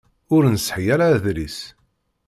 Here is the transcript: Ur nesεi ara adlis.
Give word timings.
Ur 0.35 0.43
nesεi 0.53 0.87
ara 0.93 1.05
adlis. 1.15 1.57